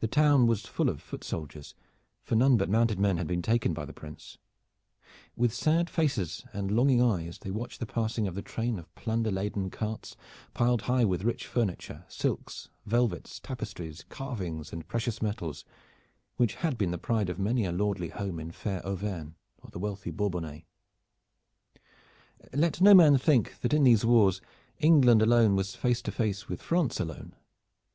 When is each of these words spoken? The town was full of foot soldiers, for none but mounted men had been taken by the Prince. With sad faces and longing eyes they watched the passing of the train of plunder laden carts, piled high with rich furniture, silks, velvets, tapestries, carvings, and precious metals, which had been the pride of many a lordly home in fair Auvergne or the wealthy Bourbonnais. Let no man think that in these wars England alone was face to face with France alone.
The 0.00 0.06
town 0.08 0.46
was 0.46 0.64
full 0.64 0.88
of 0.88 1.02
foot 1.02 1.22
soldiers, 1.22 1.74
for 2.22 2.34
none 2.34 2.56
but 2.56 2.70
mounted 2.70 2.98
men 2.98 3.18
had 3.18 3.26
been 3.26 3.42
taken 3.42 3.74
by 3.74 3.84
the 3.84 3.92
Prince. 3.92 4.38
With 5.36 5.52
sad 5.52 5.90
faces 5.90 6.46
and 6.54 6.70
longing 6.70 7.02
eyes 7.02 7.38
they 7.40 7.50
watched 7.50 7.78
the 7.80 7.84
passing 7.84 8.26
of 8.26 8.34
the 8.36 8.40
train 8.40 8.78
of 8.78 8.94
plunder 8.94 9.30
laden 9.30 9.68
carts, 9.68 10.16
piled 10.54 10.80
high 10.88 11.04
with 11.04 11.24
rich 11.24 11.46
furniture, 11.46 12.06
silks, 12.08 12.70
velvets, 12.86 13.38
tapestries, 13.38 14.06
carvings, 14.08 14.72
and 14.72 14.88
precious 14.88 15.20
metals, 15.20 15.66
which 16.36 16.54
had 16.54 16.78
been 16.78 16.90
the 16.90 16.96
pride 16.96 17.28
of 17.28 17.38
many 17.38 17.66
a 17.66 17.70
lordly 17.70 18.08
home 18.08 18.40
in 18.40 18.50
fair 18.50 18.80
Auvergne 18.86 19.32
or 19.58 19.68
the 19.70 19.78
wealthy 19.78 20.10
Bourbonnais. 20.10 20.64
Let 22.54 22.80
no 22.80 22.94
man 22.94 23.18
think 23.18 23.60
that 23.60 23.74
in 23.74 23.84
these 23.84 24.06
wars 24.06 24.40
England 24.78 25.20
alone 25.20 25.54
was 25.54 25.74
face 25.74 26.00
to 26.00 26.10
face 26.10 26.48
with 26.48 26.62
France 26.62 26.98
alone. 26.98 27.36